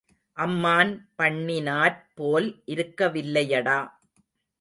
[0.37, 3.77] அம்மான் பண்ணினாற் போல் இருக்க வில்லையடா.